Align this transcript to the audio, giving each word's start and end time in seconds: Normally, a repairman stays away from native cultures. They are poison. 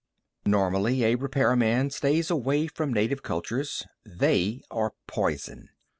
Normally, 0.47 1.03
a 1.03 1.13
repairman 1.13 1.91
stays 1.91 2.31
away 2.31 2.65
from 2.65 2.91
native 2.91 3.21
cultures. 3.21 3.85
They 4.03 4.63
are 4.71 4.93
poison. 5.05 5.69